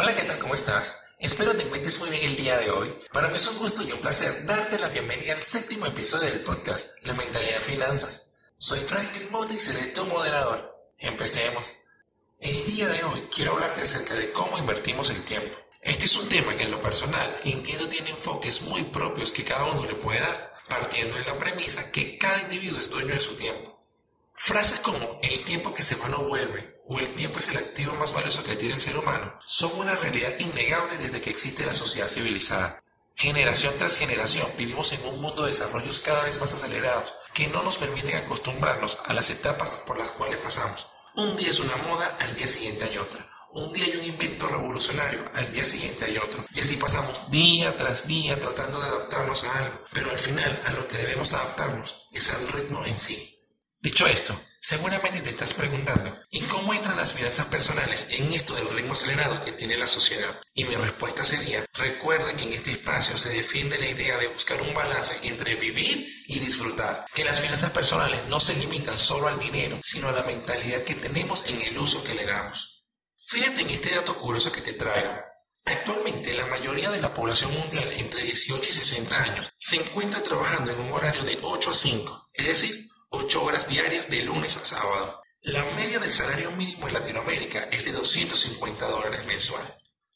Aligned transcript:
Hola, 0.00 0.14
¿qué 0.14 0.22
tal? 0.22 0.38
¿Cómo 0.38 0.54
estás? 0.54 0.96
Espero 1.18 1.56
te 1.56 1.64
encuentres 1.64 1.98
muy 1.98 2.08
bien 2.08 2.22
el 2.22 2.36
día 2.36 2.56
de 2.56 2.70
hoy. 2.70 2.96
Para 3.12 3.26
mí 3.26 3.34
es 3.34 3.48
un 3.48 3.58
gusto 3.58 3.82
y 3.82 3.90
un 3.90 4.00
placer 4.00 4.46
darte 4.46 4.78
la 4.78 4.88
bienvenida 4.90 5.32
al 5.32 5.42
séptimo 5.42 5.86
episodio 5.86 6.30
del 6.30 6.44
podcast 6.44 6.90
La 7.02 7.14
Mentalidad 7.14 7.56
de 7.56 7.60
Finanzas. 7.62 8.28
Soy 8.58 8.78
Franklin 8.78 9.28
Mota 9.32 9.54
y 9.54 9.58
seré 9.58 9.86
tu 9.86 10.04
moderador. 10.04 10.72
Empecemos. 10.98 11.74
El 12.38 12.64
día 12.66 12.88
de 12.88 13.02
hoy 13.02 13.22
quiero 13.34 13.54
hablarte 13.54 13.80
acerca 13.80 14.14
de 14.14 14.30
cómo 14.30 14.56
invertimos 14.56 15.10
el 15.10 15.24
tiempo. 15.24 15.58
Este 15.80 16.04
es 16.04 16.16
un 16.16 16.28
tema 16.28 16.54
que 16.54 16.62
en 16.62 16.70
lo 16.70 16.80
personal 16.80 17.40
entiendo 17.42 17.88
tiene 17.88 18.10
enfoques 18.10 18.62
muy 18.62 18.84
propios 18.84 19.32
que 19.32 19.42
cada 19.42 19.64
uno 19.64 19.84
le 19.84 19.96
puede 19.96 20.20
dar, 20.20 20.54
partiendo 20.68 21.16
de 21.16 21.24
la 21.24 21.36
premisa 21.36 21.90
que 21.90 22.16
cada 22.18 22.40
individuo 22.42 22.78
es 22.78 22.88
dueño 22.88 23.14
de 23.14 23.18
su 23.18 23.34
tiempo. 23.34 23.82
Frases 24.32 24.78
como 24.78 25.18
el 25.24 25.42
tiempo 25.42 25.74
que 25.74 25.82
se 25.82 25.96
va 25.96 26.08
no 26.08 26.18
vuelve 26.18 26.77
o 26.88 26.98
el 26.98 27.08
tiempo 27.10 27.38
es 27.38 27.48
el 27.48 27.58
activo 27.58 27.94
más 27.94 28.12
valioso 28.12 28.42
que 28.42 28.56
tiene 28.56 28.74
el 28.74 28.80
ser 28.80 28.96
humano 28.96 29.34
son 29.44 29.70
una 29.78 29.94
realidad 29.94 30.34
innegable 30.38 30.96
desde 30.96 31.20
que 31.20 31.30
existe 31.30 31.66
la 31.66 31.72
sociedad 31.72 32.08
civilizada. 32.08 32.82
Generación 33.14 33.74
tras 33.78 33.96
generación 33.96 34.48
vivimos 34.56 34.92
en 34.92 35.04
un 35.06 35.20
mundo 35.20 35.42
de 35.42 35.48
desarrollos 35.48 36.00
cada 36.00 36.22
vez 36.22 36.40
más 36.40 36.54
acelerados 36.54 37.14
que 37.34 37.48
no 37.48 37.62
nos 37.62 37.78
permiten 37.78 38.16
acostumbrarnos 38.16 38.98
a 39.04 39.12
las 39.12 39.28
etapas 39.30 39.76
por 39.86 39.98
las 39.98 40.12
cuales 40.12 40.38
pasamos. 40.38 40.88
Un 41.14 41.36
día 41.36 41.50
es 41.50 41.60
una 41.60 41.76
moda, 41.78 42.16
al 42.20 42.34
día 42.34 42.46
siguiente 42.46 42.84
hay 42.84 42.96
otra. 42.96 43.28
Un 43.50 43.72
día 43.72 43.86
hay 43.86 43.96
un 43.96 44.04
invento 44.04 44.46
revolucionario, 44.46 45.30
al 45.34 45.52
día 45.52 45.64
siguiente 45.64 46.04
hay 46.04 46.16
otro. 46.16 46.44
Y 46.54 46.60
así 46.60 46.76
pasamos 46.76 47.30
día 47.30 47.76
tras 47.76 48.06
día 48.06 48.38
tratando 48.38 48.80
de 48.80 48.86
adaptarnos 48.86 49.44
a 49.44 49.58
algo. 49.58 49.84
Pero 49.92 50.10
al 50.10 50.18
final 50.18 50.62
a 50.64 50.72
lo 50.74 50.86
que 50.86 50.98
debemos 50.98 51.34
adaptarnos 51.34 52.06
es 52.12 52.30
al 52.30 52.46
ritmo 52.48 52.84
en 52.84 52.98
sí. 52.98 53.37
Dicho 53.80 54.08
esto, 54.08 54.36
seguramente 54.60 55.20
te 55.20 55.30
estás 55.30 55.54
preguntando, 55.54 56.18
¿y 56.30 56.40
cómo 56.42 56.74
entran 56.74 56.96
las 56.96 57.12
finanzas 57.12 57.46
personales 57.46 58.08
en 58.10 58.32
esto 58.32 58.56
del 58.56 58.68
ritmo 58.70 58.94
acelerado 58.94 59.44
que 59.44 59.52
tiene 59.52 59.76
la 59.76 59.86
sociedad? 59.86 60.36
Y 60.52 60.64
mi 60.64 60.74
respuesta 60.74 61.22
sería, 61.22 61.64
recuerda 61.74 62.34
que 62.34 62.42
en 62.42 62.52
este 62.54 62.72
espacio 62.72 63.16
se 63.16 63.28
defiende 63.28 63.78
la 63.78 63.86
idea 63.86 64.18
de 64.18 64.26
buscar 64.26 64.60
un 64.62 64.74
balance 64.74 65.16
entre 65.22 65.54
vivir 65.54 66.08
y 66.26 66.40
disfrutar, 66.40 67.06
que 67.14 67.24
las 67.24 67.40
finanzas 67.40 67.70
personales 67.70 68.24
no 68.28 68.40
se 68.40 68.56
limitan 68.56 68.98
solo 68.98 69.28
al 69.28 69.38
dinero, 69.38 69.78
sino 69.80 70.08
a 70.08 70.12
la 70.12 70.24
mentalidad 70.24 70.82
que 70.82 70.96
tenemos 70.96 71.46
en 71.46 71.62
el 71.62 71.78
uso 71.78 72.02
que 72.02 72.14
le 72.14 72.26
damos. 72.26 72.84
Fíjate 73.28 73.60
en 73.60 73.70
este 73.70 73.94
dato 73.94 74.16
curioso 74.16 74.50
que 74.50 74.60
te 74.60 74.72
traigo. 74.72 75.14
Actualmente 75.64 76.34
la 76.34 76.46
mayoría 76.46 76.90
de 76.90 77.00
la 77.00 77.14
población 77.14 77.52
mundial 77.52 77.92
entre 77.92 78.22
18 78.24 78.70
y 78.70 78.72
60 78.72 79.22
años 79.22 79.52
se 79.56 79.76
encuentra 79.76 80.20
trabajando 80.22 80.72
en 80.72 80.80
un 80.80 80.92
horario 80.92 81.22
de 81.22 81.38
8 81.42 81.70
a 81.70 81.74
5, 81.74 82.30
es 82.32 82.46
decir, 82.46 82.87
8 83.28 83.44
horas 83.44 83.68
diarias 83.68 84.08
de 84.08 84.22
lunes 84.22 84.56
a 84.56 84.64
sábado. 84.64 85.20
La 85.42 85.62
media 85.74 85.98
del 85.98 86.10
salario 86.10 86.50
mínimo 86.50 86.88
en 86.88 86.94
Latinoamérica 86.94 87.68
es 87.70 87.84
de 87.84 87.92
250 87.92 88.88
dólares 88.88 89.26
mensual. 89.26 89.62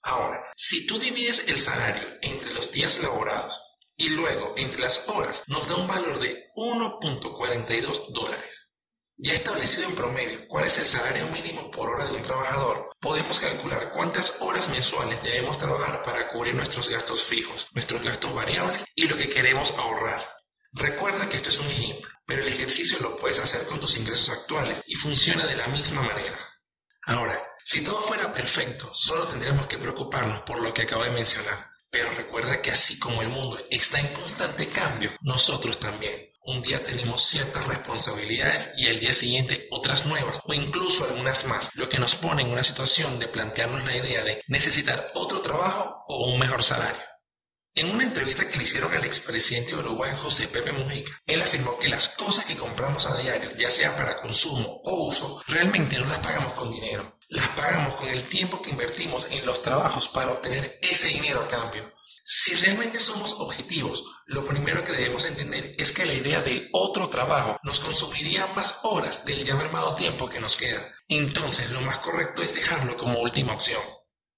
Ahora, 0.00 0.40
si 0.54 0.86
tú 0.86 0.96
divides 0.96 1.48
el 1.48 1.58
salario 1.58 2.06
entre 2.22 2.54
los 2.54 2.70
días 2.70 3.02
laborados 3.02 3.60
y 3.96 4.10
luego 4.10 4.54
entre 4.56 4.82
las 4.82 5.08
horas, 5.08 5.42
nos 5.48 5.66
da 5.66 5.74
un 5.74 5.88
valor 5.88 6.20
de 6.20 6.52
1.42 6.54 8.12
dólares. 8.12 8.74
Ya 9.16 9.32
establecido 9.32 9.88
en 9.88 9.96
promedio 9.96 10.46
cuál 10.46 10.66
es 10.66 10.78
el 10.78 10.86
salario 10.86 11.26
mínimo 11.30 11.68
por 11.72 11.88
hora 11.88 12.06
de 12.06 12.12
un 12.12 12.22
trabajador, 12.22 12.90
podemos 13.00 13.40
calcular 13.40 13.90
cuántas 13.90 14.40
horas 14.40 14.68
mensuales 14.68 15.20
debemos 15.20 15.58
trabajar 15.58 16.00
para 16.02 16.28
cubrir 16.28 16.54
nuestros 16.54 16.88
gastos 16.88 17.24
fijos, 17.24 17.66
nuestros 17.72 18.04
gastos 18.04 18.32
variables 18.32 18.84
y 18.94 19.08
lo 19.08 19.16
que 19.16 19.28
queremos 19.28 19.72
ahorrar. 19.76 20.39
Recuerda 20.72 21.28
que 21.28 21.36
esto 21.36 21.48
es 21.48 21.58
un 21.60 21.70
ejemplo 21.70 22.10
pero 22.30 22.42
el 22.42 22.48
ejercicio 22.48 22.96
lo 23.00 23.16
puedes 23.16 23.40
hacer 23.40 23.66
con 23.66 23.80
tus 23.80 23.96
ingresos 23.96 24.28
actuales 24.30 24.80
y 24.86 24.94
funciona 24.94 25.44
de 25.48 25.56
la 25.56 25.66
misma 25.66 26.00
manera. 26.00 26.38
Ahora, 27.04 27.36
si 27.64 27.82
todo 27.82 28.00
fuera 28.00 28.32
perfecto, 28.32 28.88
solo 28.94 29.26
tendríamos 29.26 29.66
que 29.66 29.78
preocuparnos 29.78 30.42
por 30.42 30.60
lo 30.60 30.72
que 30.72 30.82
acabo 30.82 31.02
de 31.02 31.10
mencionar. 31.10 31.72
Pero 31.90 32.08
recuerda 32.10 32.62
que 32.62 32.70
así 32.70 33.00
como 33.00 33.20
el 33.20 33.30
mundo 33.30 33.58
está 33.68 33.98
en 33.98 34.12
constante 34.14 34.68
cambio, 34.68 35.10
nosotros 35.22 35.80
también. 35.80 36.30
Un 36.44 36.62
día 36.62 36.84
tenemos 36.84 37.20
ciertas 37.20 37.66
responsabilidades 37.66 38.70
y 38.76 38.86
al 38.86 39.00
día 39.00 39.12
siguiente 39.12 39.66
otras 39.72 40.06
nuevas 40.06 40.40
o 40.44 40.54
incluso 40.54 41.04
algunas 41.04 41.46
más, 41.46 41.70
lo 41.74 41.88
que 41.88 41.98
nos 41.98 42.14
pone 42.14 42.42
en 42.42 42.50
una 42.50 42.62
situación 42.62 43.18
de 43.18 43.26
plantearnos 43.26 43.84
la 43.84 43.96
idea 43.96 44.22
de 44.22 44.40
necesitar 44.46 45.10
otro 45.16 45.40
trabajo 45.40 46.04
o 46.06 46.30
un 46.30 46.38
mejor 46.38 46.62
salario. 46.62 47.02
En 47.76 47.88
una 47.88 48.02
entrevista 48.02 48.48
que 48.48 48.56
le 48.56 48.64
hicieron 48.64 48.92
al 48.92 49.04
expresidente 49.04 49.74
de 49.74 49.80
Uruguay 49.80 50.10
José 50.16 50.48
Pepe 50.48 50.72
Mujica, 50.72 51.12
él 51.24 51.40
afirmó 51.40 51.78
que 51.78 51.88
las 51.88 52.08
cosas 52.08 52.44
que 52.44 52.56
compramos 52.56 53.06
a 53.06 53.16
diario, 53.16 53.54
ya 53.56 53.70
sea 53.70 53.96
para 53.96 54.16
consumo 54.16 54.80
o 54.84 55.06
uso, 55.06 55.40
realmente 55.46 55.96
no 55.96 56.06
las 56.06 56.18
pagamos 56.18 56.54
con 56.54 56.68
dinero, 56.68 57.16
las 57.28 57.46
pagamos 57.48 57.94
con 57.94 58.08
el 58.08 58.24
tiempo 58.24 58.60
que 58.60 58.70
invertimos 58.70 59.30
en 59.30 59.46
los 59.46 59.62
trabajos 59.62 60.08
para 60.08 60.32
obtener 60.32 60.80
ese 60.82 61.08
dinero 61.08 61.42
a 61.42 61.46
cambio. 61.46 61.94
Si 62.24 62.54
realmente 62.56 62.98
somos 62.98 63.34
objetivos, 63.34 64.04
lo 64.26 64.44
primero 64.44 64.82
que 64.82 64.92
debemos 64.92 65.24
entender 65.24 65.76
es 65.78 65.92
que 65.92 66.06
la 66.06 66.14
idea 66.14 66.42
de 66.42 66.68
otro 66.72 67.08
trabajo 67.08 67.56
nos 67.62 67.78
consumiría 67.78 68.48
más 68.48 68.80
horas 68.82 69.24
del 69.24 69.44
ya 69.44 69.54
mermado 69.54 69.94
tiempo 69.94 70.28
que 70.28 70.40
nos 70.40 70.56
queda. 70.56 70.92
Entonces 71.08 71.70
lo 71.70 71.80
más 71.82 71.98
correcto 71.98 72.42
es 72.42 72.52
dejarlo 72.52 72.96
como 72.96 73.20
última 73.20 73.54
opción. 73.54 73.82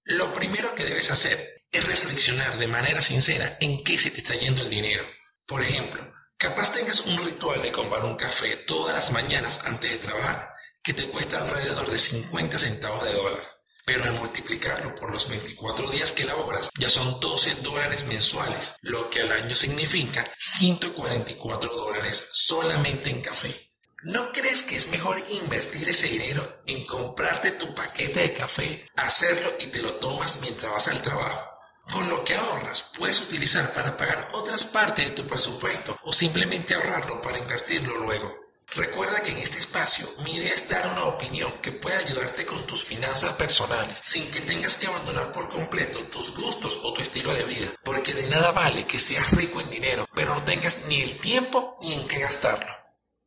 Lo 0.04 0.34
primero 0.34 0.74
que 0.74 0.84
debes 0.84 1.10
hacer 1.10 1.61
es 1.72 1.86
reflexionar 1.86 2.58
de 2.58 2.68
manera 2.68 3.00
sincera 3.00 3.56
en 3.60 3.82
qué 3.82 3.98
se 3.98 4.10
te 4.10 4.18
está 4.18 4.34
yendo 4.34 4.60
el 4.60 4.70
dinero. 4.70 5.04
Por 5.46 5.62
ejemplo, 5.62 6.12
capaz 6.36 6.72
tengas 6.72 7.00
un 7.06 7.16
ritual 7.24 7.62
de 7.62 7.72
comprar 7.72 8.04
un 8.04 8.16
café 8.16 8.56
todas 8.58 8.94
las 8.94 9.10
mañanas 9.10 9.62
antes 9.64 9.90
de 9.90 9.98
trabajar, 9.98 10.50
que 10.82 10.92
te 10.92 11.08
cuesta 11.08 11.38
alrededor 11.38 11.90
de 11.90 11.98
50 11.98 12.58
centavos 12.58 13.04
de 13.04 13.14
dólar. 13.14 13.42
Pero 13.84 14.04
al 14.04 14.12
multiplicarlo 14.12 14.94
por 14.94 15.10
los 15.10 15.28
24 15.28 15.90
días 15.90 16.12
que 16.12 16.24
laboras, 16.24 16.70
ya 16.78 16.88
son 16.88 17.18
12 17.18 17.62
dólares 17.62 18.04
mensuales, 18.04 18.76
lo 18.82 19.10
que 19.10 19.22
al 19.22 19.32
año 19.32 19.56
significa 19.56 20.30
144 20.38 21.74
dólares 21.74 22.28
solamente 22.32 23.10
en 23.10 23.22
café. 23.22 23.72
¿No 24.04 24.30
crees 24.30 24.62
que 24.62 24.76
es 24.76 24.88
mejor 24.88 25.24
invertir 25.30 25.88
ese 25.88 26.08
dinero 26.08 26.62
en 26.66 26.84
comprarte 26.86 27.52
tu 27.52 27.74
paquete 27.74 28.20
de 28.20 28.32
café, 28.32 28.88
hacerlo 28.96 29.52
y 29.58 29.68
te 29.68 29.80
lo 29.80 29.94
tomas 29.94 30.40
mientras 30.40 30.72
vas 30.72 30.88
al 30.88 31.02
trabajo? 31.02 31.51
Con 31.90 32.08
lo 32.08 32.24
que 32.24 32.34
ahorras 32.34 32.84
puedes 32.96 33.20
utilizar 33.20 33.72
para 33.72 33.96
pagar 33.96 34.28
otras 34.32 34.64
partes 34.64 35.06
de 35.06 35.10
tu 35.10 35.26
presupuesto 35.26 35.98
o 36.04 36.12
simplemente 36.12 36.74
ahorrarlo 36.74 37.20
para 37.20 37.38
invertirlo 37.38 37.98
luego. 37.98 38.42
Recuerda 38.74 39.20
que 39.20 39.32
en 39.32 39.38
este 39.38 39.58
espacio 39.58 40.06
mi 40.24 40.36
idea 40.36 40.54
es 40.54 40.66
dar 40.66 40.88
una 40.88 41.04
opinión 41.04 41.60
que 41.60 41.72
pueda 41.72 41.98
ayudarte 41.98 42.46
con 42.46 42.66
tus 42.66 42.84
finanzas 42.84 43.34
personales 43.34 44.00
sin 44.02 44.30
que 44.30 44.40
tengas 44.40 44.76
que 44.76 44.86
abandonar 44.86 45.30
por 45.30 45.50
completo 45.50 46.06
tus 46.06 46.34
gustos 46.34 46.80
o 46.82 46.94
tu 46.94 47.02
estilo 47.02 47.34
de 47.34 47.44
vida, 47.44 47.68
porque 47.84 48.14
de 48.14 48.28
nada 48.28 48.52
vale 48.52 48.86
que 48.86 48.98
seas 48.98 49.30
rico 49.32 49.60
en 49.60 49.68
dinero, 49.68 50.08
pero 50.14 50.34
no 50.34 50.42
tengas 50.44 50.86
ni 50.86 51.02
el 51.02 51.18
tiempo 51.18 51.76
ni 51.82 51.92
en 51.92 52.08
qué 52.08 52.20
gastarlo. 52.20 52.72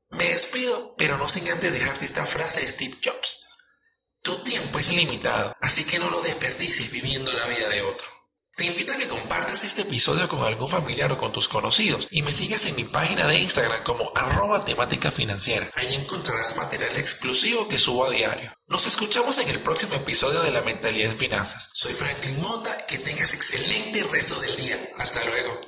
Me 0.10 0.30
despido, 0.30 0.96
pero 0.98 1.18
no 1.18 1.30
sin 1.30 1.48
antes 1.52 1.72
dejarte 1.72 2.06
esta 2.06 2.26
frase 2.26 2.62
de 2.62 2.68
Steve 2.70 2.98
Jobs. 3.04 3.46
Tu 4.24 4.42
tiempo 4.42 4.80
es 4.80 4.92
limitado, 4.94 5.56
así 5.62 5.84
que 5.84 6.00
no 6.00 6.10
lo 6.10 6.22
desperdicies 6.22 6.90
viviendo 6.90 7.32
la 7.34 7.46
vida 7.46 7.70
de 7.70 7.84
otro. 7.84 8.15
Te 8.56 8.64
invito 8.64 8.94
a 8.94 8.96
que 8.96 9.10
compartas 9.10 9.66
este 9.66 9.82
episodio 9.82 10.30
con 10.30 10.42
algún 10.42 10.70
familiar 10.70 11.12
o 11.12 11.18
con 11.18 11.34
tus 11.34 11.50
conocidos 11.50 12.08
y 12.10 12.22
me 12.22 12.32
sigas 12.32 12.66
en 12.66 12.78
mi 12.78 12.86
página 12.86 13.28
de 13.28 13.38
Instagram 13.38 13.84
como 13.84 14.14
arroba 14.16 14.64
temática 14.64 15.12
financiera. 15.12 15.70
Allí 15.76 15.94
encontrarás 15.94 16.56
material 16.56 16.96
exclusivo 16.96 17.68
que 17.68 17.78
subo 17.78 18.06
a 18.06 18.10
diario. 18.12 18.54
Nos 18.70 18.88
escuchamos 18.88 19.40
en 19.40 19.50
el 19.50 19.60
próximo 19.60 19.96
episodio 19.96 20.42
de 20.42 20.52
La 20.52 20.62
Mentalidad 20.62 21.12
en 21.12 21.18
Finanzas. 21.18 21.70
Soy 21.74 21.94
Franklin 21.94 22.40
Mota, 22.40 22.78
que 22.88 22.98
tengas 22.98 23.34
excelente 23.34 24.06
resto 24.06 24.40
del 24.40 24.56
día. 24.56 24.90
Hasta 24.98 25.26
luego. 25.26 25.60